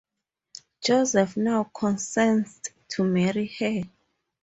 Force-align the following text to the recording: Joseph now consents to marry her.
Joseph 0.83 1.37
now 1.37 1.65
consents 1.75 2.59
to 2.87 3.03
marry 3.03 3.45
her. 3.59 3.83